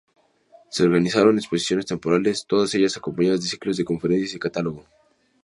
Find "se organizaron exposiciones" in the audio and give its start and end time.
0.71-1.85